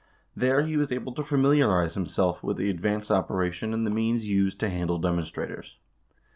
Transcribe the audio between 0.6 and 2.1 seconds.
he was able to familiarize